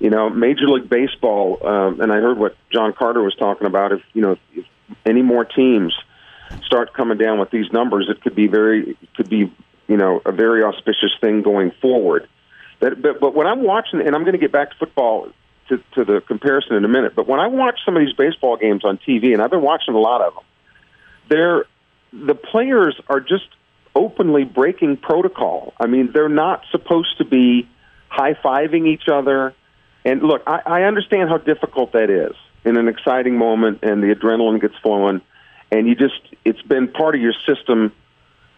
[0.00, 3.92] You know, Major League Baseball, um, and I heard what John Carter was talking about.
[3.92, 4.66] If you know, if
[5.06, 5.94] any more teams
[6.66, 9.52] start coming down with these numbers, it could be very could be
[9.86, 12.28] you know a very auspicious thing going forward.
[12.80, 15.28] That, but but when I'm watching, and I'm going to get back to football
[15.68, 17.14] to, to the comparison in a minute.
[17.14, 19.94] But when I watch some of these baseball games on TV, and I've been watching
[19.94, 20.44] a lot of them,
[21.28, 21.64] they're
[22.12, 23.48] the players are just
[23.94, 25.72] openly breaking protocol.
[25.80, 27.68] I mean, they're not supposed to be
[28.08, 29.54] high fiving each other.
[30.04, 34.14] And look, I, I understand how difficult that is in an exciting moment, and the
[34.14, 35.20] adrenaline gets flowing,
[35.70, 37.92] and you just it's been part of your system,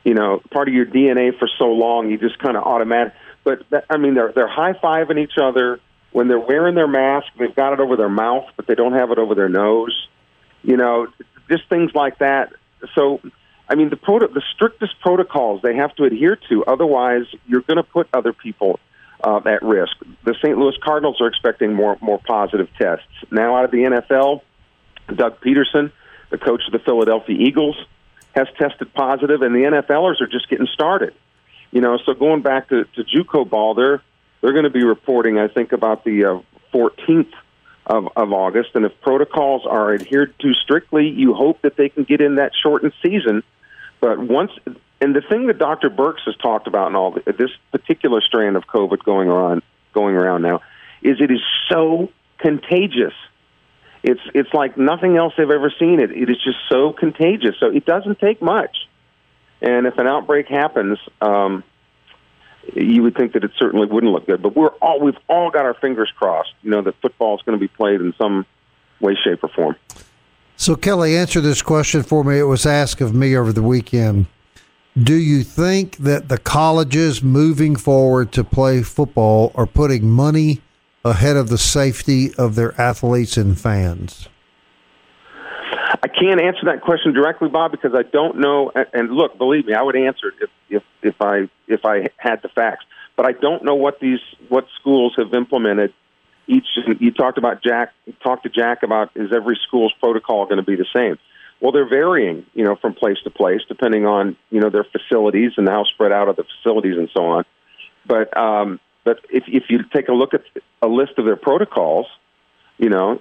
[0.05, 2.11] you know, part of your DNA for so long.
[2.11, 3.15] You just kind of automatic.
[3.45, 5.81] But that, I mean, they're they're high fiving each other
[6.17, 7.27] when they're wearing their mask.
[7.39, 10.09] They've got it over their mouth, but they don't have it over their nose.
[10.63, 11.09] You know,
[11.51, 12.55] just things like that.
[12.95, 13.21] So,
[13.69, 16.65] I mean, the proto- the strictest protocols they have to adhere to.
[16.65, 18.81] Otherwise, you're going to put other people
[19.23, 19.95] uh, at risk.
[20.25, 20.57] The St.
[20.57, 24.41] Louis Cardinals are expecting more more positive tests now out of the NFL.
[25.15, 25.93] Doug Pederson,
[26.31, 27.77] the coach of the Philadelphia Eagles,
[28.35, 31.13] has tested positive, and the NFLers are just getting started.
[31.73, 34.01] You know, so going back to, to JUCO ball, they're
[34.47, 36.41] they're going to be reporting, I think, about the uh,
[36.73, 37.33] 14th
[37.85, 42.05] of, of August, and if protocols are adhered to strictly, you hope that they can
[42.05, 43.43] get in that shortened season.
[44.01, 44.53] But once,
[45.01, 45.91] and the thing that Dr.
[45.91, 50.43] Birx has talked about in all this particular strand of COVID going on, going around
[50.43, 50.63] now,
[51.03, 53.15] is it is so contagious.
[54.05, 55.99] It's it's like nothing else they've ever seen.
[55.99, 57.57] It it is just so contagious.
[57.59, 58.77] So it doesn't take much.
[59.61, 61.65] And if an outbreak happens, um,
[62.75, 64.43] you would think that it certainly wouldn't look good.
[64.43, 66.53] But we're all we've all got our fingers crossed.
[66.63, 68.47] You know that football is going to be played in some
[69.01, 69.77] way, shape, or form.
[70.57, 72.39] So, Kelly, answer this question for me.
[72.39, 74.27] It was asked of me over the weekend.
[74.99, 80.63] Do you think that the colleges moving forward to play football are putting money
[81.05, 84.29] ahead of the safety of their athletes and fans?
[86.03, 88.73] I can't answer that question directly, Bob, because I don't know.
[88.93, 92.43] and- look, believe me, I would answer it if if if I if I had
[92.43, 92.85] the facts.
[93.17, 95.93] But I don't know what these what schools have implemented.
[96.47, 96.67] Each
[97.01, 97.93] you talked about Jack.
[98.23, 101.19] Talked to Jack about is every school's protocol going to be the same?
[101.61, 105.53] Well, they're varying, you know, from place to place depending on you know their facilities
[105.57, 107.45] and how spread out are the facilities and so on.
[108.05, 110.43] But um, but if if you take a look at
[110.83, 112.07] a list of their protocols,
[112.79, 113.21] you know,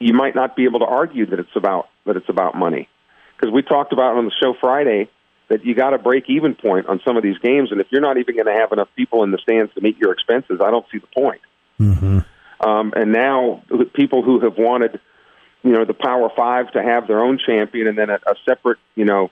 [0.00, 2.88] you might not be able to argue that it's about that it's about money
[3.36, 5.08] because we talked about on the show Friday
[5.48, 8.00] that you got a break even point on some of these games, and if you're
[8.00, 10.70] not even going to have enough people in the stands to meet your expenses, I
[10.70, 11.40] don't see the point.
[12.60, 13.62] Um, and now
[13.94, 15.00] people who have wanted,
[15.62, 18.78] you know, the Power Five to have their own champion and then a, a separate,
[18.94, 19.30] you know,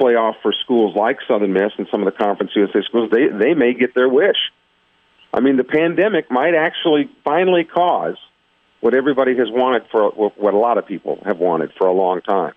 [0.00, 3.54] playoff for schools like Southern Miss and some of the Conference USA schools, they they
[3.54, 4.38] may get their wish.
[5.34, 8.16] I mean, the pandemic might actually finally cause
[8.82, 12.20] what everybody has wanted for what a lot of people have wanted for a long
[12.20, 12.52] time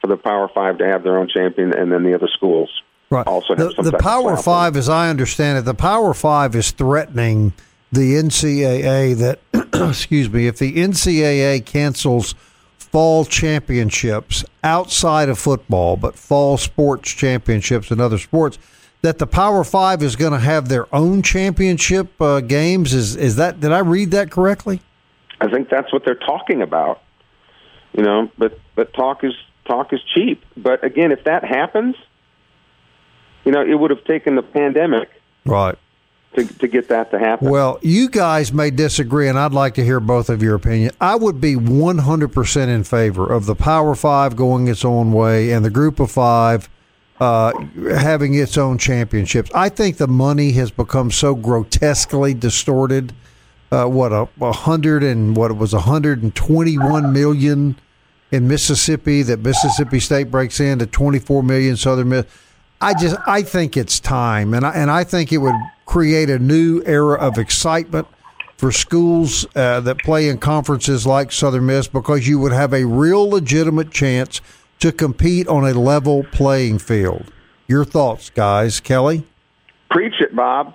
[0.00, 2.70] for the Power Five to have their own champion, and then the other schools
[3.10, 3.26] Right.
[3.26, 4.36] also have the some the Power.
[4.36, 7.54] Five, as I understand it, the Power Five is threatening
[7.90, 9.38] the NCAA that,
[9.90, 12.34] excuse me, if the NCAA cancels
[12.76, 18.58] fall championships outside of football, but fall sports championships and other sports,
[19.02, 22.92] that the Power Five is going to have their own championship uh, games.
[22.92, 23.60] Is is that?
[23.60, 24.80] Did I read that correctly?
[25.44, 27.02] I think that's what they're talking about.
[27.92, 29.34] You know, but but talk is
[29.66, 30.44] talk is cheap.
[30.56, 31.96] But again, if that happens,
[33.44, 35.10] you know, it would have taken the pandemic
[35.44, 35.78] right
[36.34, 37.48] to, to get that to happen.
[37.48, 40.92] Well, you guys may disagree, and I'd like to hear both of your opinion.
[41.00, 45.64] I would be 100% in favor of the Power Five going its own way and
[45.64, 46.68] the Group of Five
[47.20, 47.52] uh,
[47.96, 49.50] having its own championships.
[49.54, 53.12] I think the money has become so grotesquely distorted.
[53.74, 57.76] Uh, what a, a hundred and what it was 121 million
[58.30, 62.26] in Mississippi that Mississippi State breaks into 24 million Southern Miss.
[62.80, 65.54] I just I think it's time, and I and I think it would
[65.86, 68.06] create a new era of excitement
[68.56, 72.84] for schools uh, that play in conferences like Southern Miss because you would have a
[72.84, 74.40] real legitimate chance
[74.78, 77.32] to compete on a level playing field.
[77.66, 78.80] Your thoughts, guys?
[78.80, 79.24] Kelly?
[79.90, 80.74] Preach it, Bob.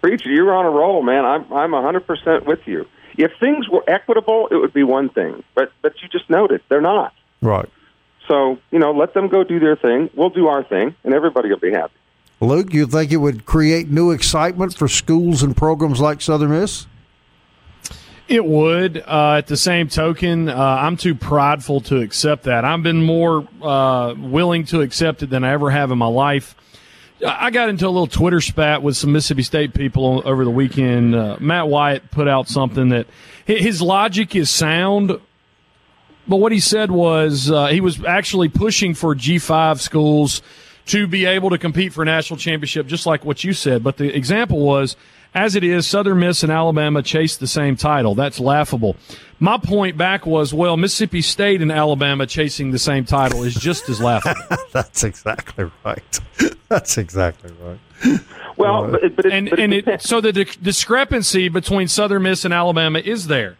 [0.00, 0.30] Preach it.
[0.30, 1.24] You're on a roll, man.
[1.24, 2.86] I'm I'm 100% with you.
[3.16, 6.80] If things were equitable, it would be one thing, but but you just noted they're
[6.80, 7.12] not.
[7.42, 7.68] Right.
[8.28, 10.10] So you know, let them go do their thing.
[10.14, 11.94] We'll do our thing, and everybody will be happy.
[12.40, 16.86] Luke, you think it would create new excitement for schools and programs like Southern Miss?
[18.28, 18.98] It would.
[18.98, 22.64] Uh, at the same token, uh, I'm too prideful to accept that.
[22.64, 26.54] I've been more uh, willing to accept it than I ever have in my life.
[27.26, 31.14] I got into a little Twitter spat with some Mississippi State people over the weekend.
[31.14, 33.06] Uh, Matt Wyatt put out something that
[33.44, 35.18] his logic is sound,
[36.28, 40.42] but what he said was uh, he was actually pushing for G5 schools
[40.86, 43.82] to be able to compete for a national championship, just like what you said.
[43.82, 44.96] But the example was,
[45.34, 48.14] as it is, Southern Miss and Alabama chase the same title.
[48.14, 48.96] That's laughable.
[49.40, 53.88] My point back was, well, Mississippi State and Alabama chasing the same title is just
[53.88, 54.40] as laughable.
[54.72, 56.20] That's exactly right.
[56.68, 58.20] That's exactly right.
[58.56, 62.44] Well, uh, but, but it, and but and it, so the discrepancy between Southern Miss
[62.44, 63.56] and Alabama is there.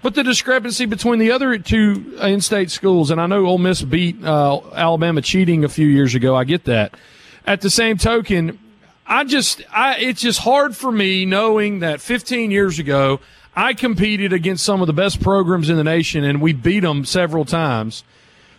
[0.00, 4.22] But the discrepancy between the other two in-state schools, and I know Ole Miss beat
[4.24, 6.36] uh, Alabama cheating a few years ago.
[6.36, 6.94] I get that.
[7.46, 8.58] At the same token,
[9.06, 13.20] I just, I, it's just hard for me knowing that 15 years ago
[13.58, 17.04] I competed against some of the best programs in the nation, and we beat them
[17.04, 18.04] several times.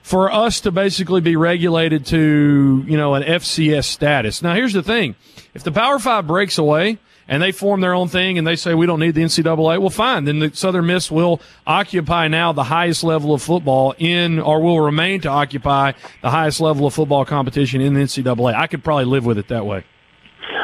[0.01, 4.41] For us to basically be regulated to, you know, an FCS status.
[4.41, 5.15] Now, here's the thing:
[5.53, 6.97] if the Power Five breaks away
[7.29, 9.89] and they form their own thing and they say we don't need the NCAA, well,
[9.89, 10.25] fine.
[10.25, 14.81] Then the Southern Miss will occupy now the highest level of football in, or will
[14.81, 18.53] remain to occupy the highest level of football competition in the NCAA.
[18.53, 19.85] I could probably live with it that way.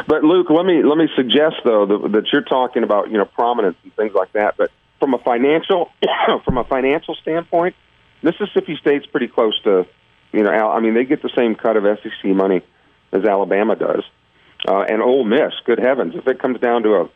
[0.07, 3.25] But Luke, let me let me suggest though that, that you're talking about you know
[3.25, 4.55] prominence and things like that.
[4.57, 5.91] But from a financial
[6.45, 7.75] from a financial standpoint,
[8.21, 9.85] Mississippi State's pretty close to
[10.31, 10.51] you know.
[10.51, 12.61] I mean, they get the same cut of SEC money
[13.11, 14.03] as Alabama does.
[14.67, 17.09] Uh, and Ole Miss, good heavens, if it comes down to a,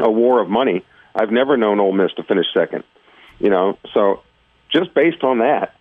[0.00, 2.84] a war of money, I've never known Ole Miss to finish second.
[3.40, 4.22] You know, so
[4.70, 5.74] just based on that,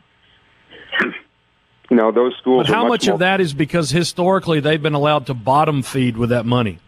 [1.89, 2.67] you know, those schools.
[2.67, 6.17] But how much, much of that is because historically they've been allowed to bottom feed
[6.17, 6.79] with that money?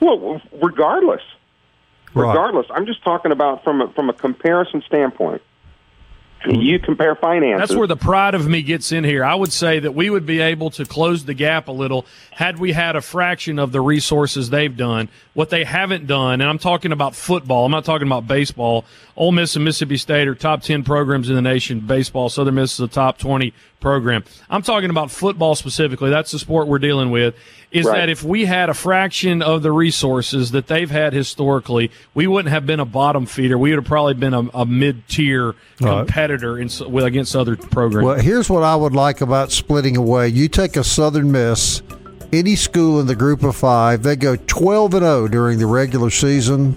[0.00, 1.22] Well, regardless,
[2.14, 2.28] Right.
[2.28, 5.42] regardless, I'm just talking about from a, from a comparison standpoint.
[6.46, 7.68] You compare finances.
[7.68, 9.22] That's where the pride of me gets in here.
[9.24, 12.58] I would say that we would be able to close the gap a little had
[12.58, 15.10] we had a fraction of the resources they've done.
[15.34, 18.86] What they haven't done, and I'm talking about football, I'm not talking about baseball.
[19.16, 21.80] Ole Miss and Mississippi State are top 10 programs in the nation.
[21.80, 24.24] Baseball, Southern Miss is a top 20 program.
[24.48, 26.10] I'm talking about football specifically.
[26.10, 27.34] That's the sport we're dealing with.
[27.70, 27.98] Is Right.
[27.98, 32.52] that if we had a fraction of the resources that they've had historically, we wouldn't
[32.52, 33.56] have been a bottom feeder.
[33.56, 36.00] We would have probably been a, a mid tier Right.
[36.30, 38.06] Competitor in, with, against other programs.
[38.06, 40.28] Well, here's what I would like about splitting away.
[40.28, 41.82] You take a Southern Miss,
[42.32, 46.10] any school in the group of five, they go 12 and 0 during the regular
[46.10, 46.76] season.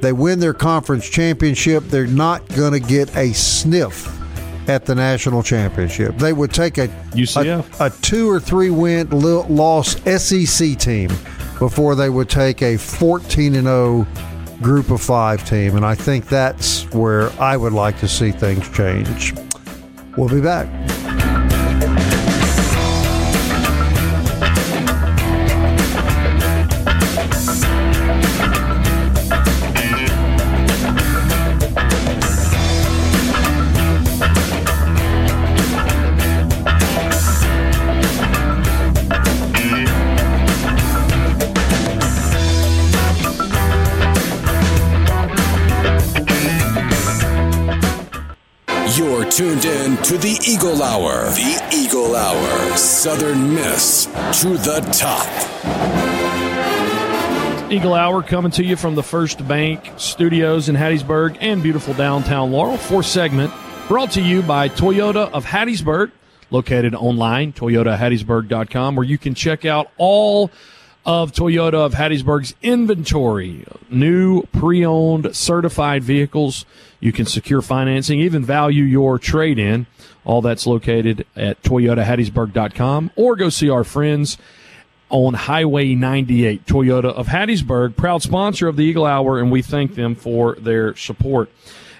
[0.00, 1.84] They win their conference championship.
[1.84, 4.12] They're not going to get a sniff
[4.68, 6.18] at the national championship.
[6.18, 7.80] They would take a UCF.
[7.80, 11.08] a, a two or three win loss SEC team
[11.58, 14.06] before they would take a 14 and 0
[14.62, 15.76] group of five team.
[15.76, 19.34] And I think that's where I would like to see things change.
[20.16, 21.25] We'll be back.
[49.36, 51.24] Tuned in to the Eagle Hour.
[51.32, 52.74] The Eagle Hour.
[52.78, 54.06] Southern Miss
[54.40, 55.30] to the top.
[57.70, 62.50] Eagle Hour coming to you from the First Bank Studios in Hattiesburg and beautiful downtown
[62.50, 62.78] Laurel.
[62.78, 63.52] Fourth segment
[63.88, 66.12] brought to you by Toyota of Hattiesburg,
[66.50, 70.50] located online, toyotahattiesburg.com, where you can check out all
[71.06, 76.66] of Toyota of Hattiesburg's inventory, new pre-owned certified vehicles.
[76.98, 79.86] You can secure financing, even value your trade-in.
[80.24, 84.36] All that's located at toyotahattiesburg.com or go see our friends
[85.08, 86.66] on Highway 98.
[86.66, 90.96] Toyota of Hattiesburg, proud sponsor of the Eagle Hour, and we thank them for their
[90.96, 91.48] support.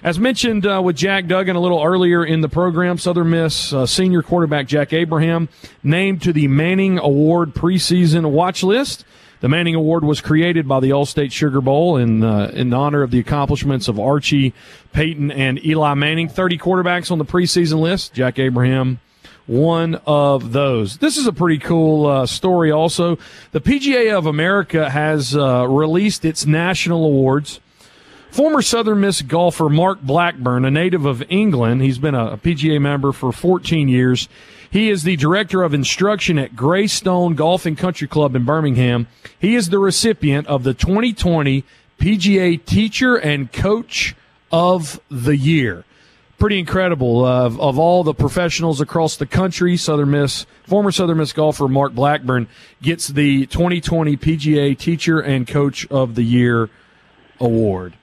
[0.03, 3.87] As mentioned uh, with Jack Duggan a little earlier in the program, Southern Miss uh,
[3.87, 5.49] senior quarterback Jack Abraham
[5.81, 9.05] named to the Manning Award preseason watch list.
[9.39, 13.09] The Manning Award was created by the Allstate Sugar Bowl in uh, in honor of
[13.09, 14.53] the accomplishments of Archie
[14.93, 16.29] Peyton and Eli Manning.
[16.29, 18.13] Thirty quarterbacks on the preseason list.
[18.13, 18.99] Jack Abraham
[19.47, 20.97] one of those.
[20.97, 22.69] This is a pretty cool uh, story.
[22.69, 23.17] Also,
[23.51, 27.61] the PGA of America has uh, released its national awards.
[28.31, 33.11] Former Southern Miss golfer Mark Blackburn, a native of England, he's been a PGA member
[33.11, 34.29] for 14 years.
[34.69, 39.07] He is the director of instruction at Greystone Golf and Country Club in Birmingham.
[39.39, 41.63] He is the recipient of the 2020
[41.99, 44.15] PGA Teacher and Coach
[44.51, 45.83] of the Year.
[46.37, 47.25] Pretty incredible.
[47.25, 51.67] Uh, of, of all the professionals across the country, Southern Miss, former Southern Miss golfer
[51.67, 52.47] Mark Blackburn
[52.81, 56.69] gets the 2020 PGA Teacher and Coach of the Year
[57.39, 57.93] award.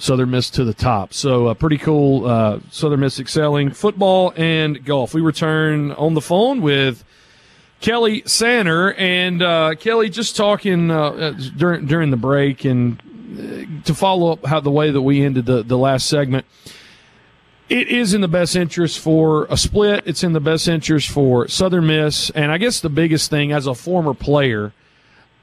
[0.00, 1.12] Southern Miss to the top.
[1.12, 2.26] So uh, pretty cool.
[2.26, 5.12] Uh, Southern Miss excelling football and golf.
[5.12, 7.04] We return on the phone with
[7.80, 10.08] Kelly Sander and uh, Kelly.
[10.08, 14.90] Just talking uh, during during the break and uh, to follow up how the way
[14.90, 16.46] that we ended the the last segment.
[17.68, 20.02] It is in the best interest for a split.
[20.04, 23.66] It's in the best interest for Southern Miss, and I guess the biggest thing as
[23.66, 24.72] a former player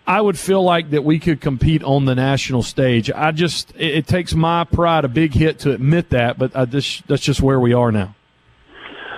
[0.07, 3.11] I would feel like that we could compete on the national stage.
[3.11, 6.63] I just it, it takes my pride a big hit to admit that, but I
[6.63, 8.15] just that's just where we are now.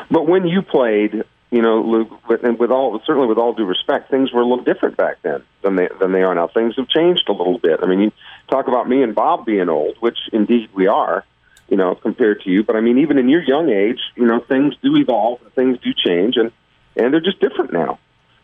[0.09, 2.09] But when you played, you know, Luke,
[2.43, 5.43] and with all certainly with all due respect, things were a little different back then
[5.61, 6.47] than they than they are now.
[6.47, 7.81] Things have changed a little bit.
[7.83, 8.11] I mean, you
[8.49, 11.23] talk about me and Bob being old, which indeed we are,
[11.67, 12.63] you know, compared to you.
[12.63, 15.91] But I mean, even in your young age, you know, things do evolve, things do
[15.93, 16.51] change, and
[16.95, 17.99] and they're just different now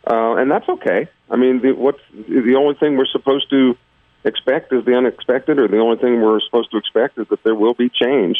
[0.08, 1.08] uh, and that's okay.
[1.30, 3.78] I mean, the, what's the only thing we're supposed to
[4.24, 7.56] expect is the unexpected, or the only thing we're supposed to expect is that there
[7.56, 8.38] will be change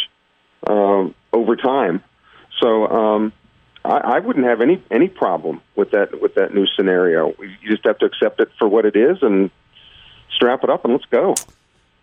[0.68, 2.04] um, over time.
[2.62, 3.34] So um,
[3.84, 7.34] I, I wouldn't have any any problem with that with that new scenario.
[7.40, 9.52] You just have to accept it for what it is and
[10.36, 11.36] strap it up and let's go.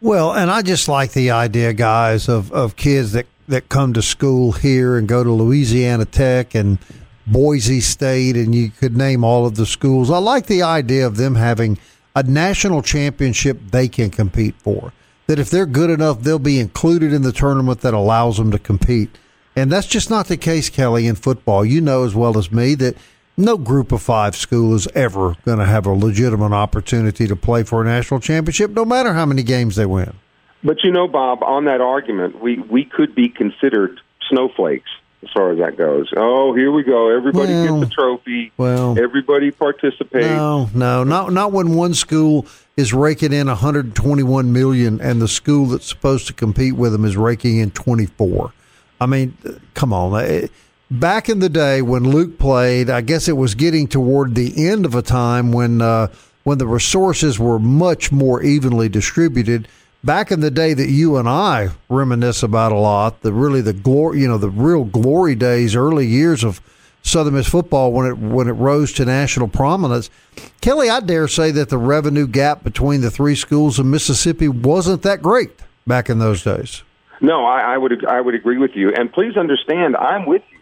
[0.00, 4.02] Well, and I just like the idea, guys, of, of kids that, that come to
[4.02, 6.78] school here and go to Louisiana Tech and
[7.26, 10.10] Boise State, and you could name all of the schools.
[10.10, 11.78] I like the idea of them having
[12.14, 14.92] a national championship they can compete for.
[15.26, 18.58] That if they're good enough, they'll be included in the tournament that allows them to
[18.58, 19.16] compete.
[19.54, 21.64] And that's just not the case, Kelly, in football.
[21.64, 22.96] You know as well as me that
[23.36, 27.62] no group of five school is ever going to have a legitimate opportunity to play
[27.62, 30.12] for a national championship, no matter how many games they win.
[30.64, 34.90] But you know, Bob, on that argument, we, we could be considered snowflakes
[35.22, 36.12] as far as that goes.
[36.16, 37.16] Oh, here we go.
[37.16, 38.52] Everybody well, gets a trophy.
[38.56, 40.26] Well, everybody participates.
[40.26, 42.46] No, no, not not when one school
[42.76, 47.16] is raking in 121 million and the school that's supposed to compete with them is
[47.16, 48.52] raking in 24.
[49.00, 49.36] I mean,
[49.74, 50.24] come on.
[50.24, 50.46] Eh,
[50.90, 54.84] back in the day when Luke played, I guess it was getting toward the end
[54.84, 56.08] of a time when uh,
[56.44, 59.68] when the resources were much more evenly distributed
[60.04, 63.72] back in the day that you and I reminisce about a lot, the really the
[63.72, 66.60] glory, you know, the real glory days, early years of
[67.02, 70.10] Southern Miss football when it when it rose to national prominence.
[70.60, 75.02] Kelly, I dare say that the revenue gap between the three schools in Mississippi wasn't
[75.02, 75.50] that great
[75.86, 76.82] back in those days.
[77.20, 80.58] No, I, I would I would agree with you, and please understand, I'm with you.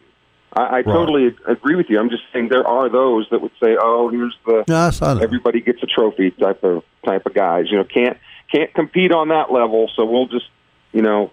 [0.52, 0.84] I, I right.
[0.84, 1.98] totally agree with you.
[2.00, 5.82] I'm just saying there are those that would say, "Oh, here's the yes, everybody gets
[5.82, 8.18] a trophy type of type of guys." You know, can't
[8.52, 10.46] can't compete on that level, so we'll just,
[10.92, 11.32] you know,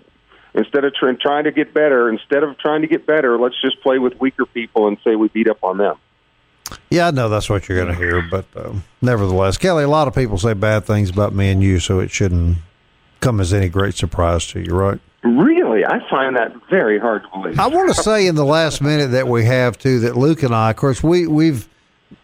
[0.53, 3.81] instead of trying trying to get better, instead of trying to get better, let's just
[3.81, 5.95] play with weaker people and say we beat up on them.
[6.89, 10.07] Yeah, I know that's what you're going to hear, but um, nevertheless, Kelly, a lot
[10.07, 12.57] of people say bad things about me and you, so it shouldn't
[13.21, 14.99] come as any great surprise to you, right?
[15.23, 17.59] Really, I find that very hard to believe.
[17.59, 20.53] I want to say in the last minute that we have too that Luke and
[20.53, 21.67] I, of course, we we've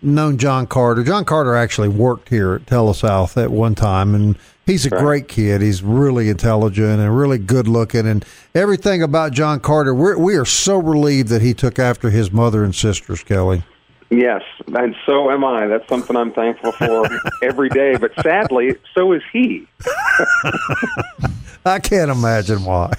[0.02, 1.04] known John Carter.
[1.04, 5.02] John Carter actually worked here at TeleSouth at one time, and He's a right.
[5.02, 5.62] great kid.
[5.62, 8.26] He's really intelligent and really good looking, and
[8.56, 9.94] everything about John Carter.
[9.94, 13.64] We're, we are so relieved that he took after his mother and sisters, Kelly.
[14.10, 15.68] Yes, and so am I.
[15.68, 17.10] That's something I'm thankful for
[17.44, 17.98] every day.
[17.98, 19.68] But sadly, so is he.
[21.66, 22.94] I can't imagine why.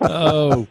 [0.00, 0.66] Oh,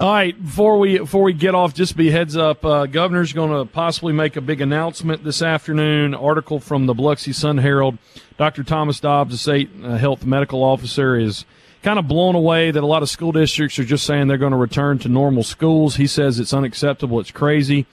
[0.00, 0.40] all right.
[0.40, 2.64] Before we before we get off, just be heads up.
[2.64, 6.14] Uh, governor's going to possibly make a big announcement this afternoon.
[6.14, 7.98] Article from the Biloxi Sun Herald.
[8.36, 8.64] Dr.
[8.64, 11.44] Thomas Dobbs, the state uh, health medical officer, is
[11.82, 14.50] kind of blown away that a lot of school districts are just saying they're going
[14.50, 15.96] to return to normal schools.
[15.96, 17.20] He says it's unacceptable.
[17.20, 17.86] It's crazy.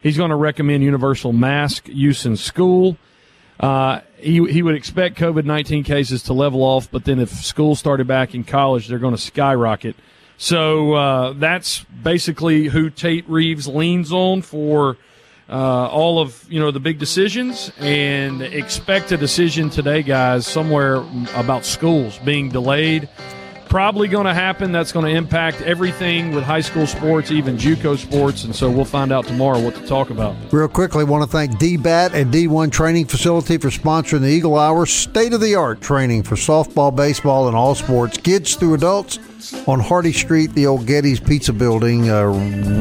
[0.00, 2.96] He's going to recommend universal mask use in school.
[3.58, 7.74] Uh, he, he would expect COVID 19 cases to level off, but then if school
[7.74, 9.96] started back in college, they're going to skyrocket.
[10.38, 14.98] So uh, that's basically who Tate Reeves leans on for
[15.48, 20.96] uh, all of you know the big decisions, and expect a decision today, guys, somewhere
[21.34, 23.08] about schools being delayed
[23.76, 24.72] probably going to happen.
[24.72, 28.86] That's going to impact everything with high school sports, even JUCO sports, and so we'll
[28.86, 30.34] find out tomorrow what to talk about.
[30.50, 34.86] Real quickly, want to thank DBAT and D1 Training Facility for sponsoring the Eagle Hour,
[34.86, 39.18] state of the art training for softball, baseball, and all sports, kids through adults
[39.68, 42.24] on Hardy Street, the old Getty's Pizza Building, uh,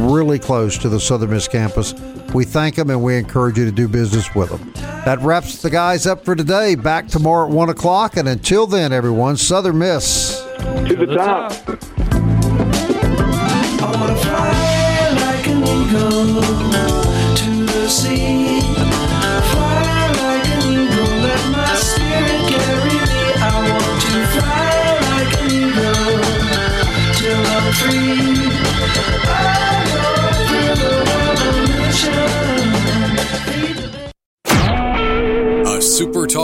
[0.10, 1.94] really close to the Southern Miss campus.
[2.36, 4.74] We thank them and we encourage you to do business with them.
[5.06, 6.76] That wraps the guys up for today.
[6.76, 8.18] Back tomorrow at 1 o'clock.
[8.18, 10.42] And until then, everyone, Southern Miss.
[10.60, 11.54] To the top.